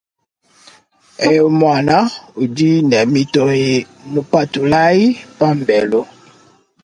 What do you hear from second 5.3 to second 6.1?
pambelu.